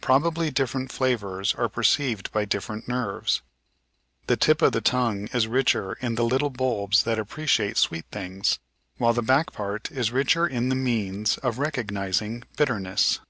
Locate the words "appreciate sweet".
7.18-8.06